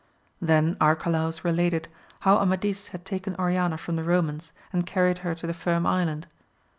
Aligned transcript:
Then 0.41 0.77
Arcalaus 0.81 1.43
related 1.43 1.87
how 2.21 2.37
Amadis 2.39 2.87
had 2.87 3.05
taken 3.05 3.35
Oriana 3.35 3.77
from 3.77 3.97
the 3.97 4.01
Eomans, 4.01 4.51
and 4.73 4.83
carried 4.83 5.19
her 5.19 5.35
to 5.35 5.45
the 5.45 5.53
Firm 5.53 5.85
Island. 5.85 6.25